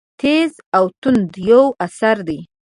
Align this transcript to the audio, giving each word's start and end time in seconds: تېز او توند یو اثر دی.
تېز 0.21 0.51
او 0.77 0.85
توند 1.01 1.31
یو 1.49 1.63
اثر 1.85 2.17
دی. 2.27 2.39